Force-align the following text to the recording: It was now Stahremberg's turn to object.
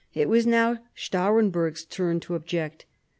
It 0.15 0.27
was 0.27 0.47
now 0.47 0.79
Stahremberg's 0.95 1.85
turn 1.85 2.19
to 2.21 2.33
object. 2.33 2.87